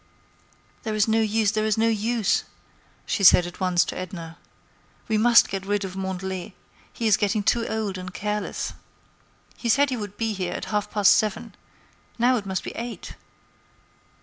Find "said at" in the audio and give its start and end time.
3.23-3.59